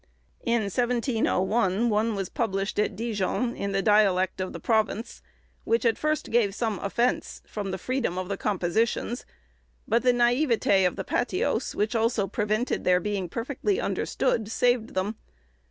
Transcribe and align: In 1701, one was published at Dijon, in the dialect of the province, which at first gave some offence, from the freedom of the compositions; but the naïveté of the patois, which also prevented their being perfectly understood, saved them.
In 0.43 0.63
1701, 0.63 1.87
one 1.91 2.15
was 2.15 2.27
published 2.27 2.79
at 2.79 2.95
Dijon, 2.95 3.55
in 3.55 3.71
the 3.71 3.83
dialect 3.83 4.41
of 4.41 4.51
the 4.51 4.59
province, 4.59 5.21
which 5.63 5.85
at 5.85 5.99
first 5.99 6.31
gave 6.31 6.55
some 6.55 6.79
offence, 6.79 7.43
from 7.45 7.69
the 7.69 7.77
freedom 7.77 8.17
of 8.17 8.27
the 8.27 8.35
compositions; 8.35 9.27
but 9.87 10.01
the 10.01 10.11
naïveté 10.11 10.87
of 10.87 10.95
the 10.95 11.03
patois, 11.03 11.75
which 11.75 11.95
also 11.95 12.25
prevented 12.25 12.83
their 12.83 12.99
being 12.99 13.29
perfectly 13.29 13.79
understood, 13.79 14.49
saved 14.49 14.95
them. 14.95 15.17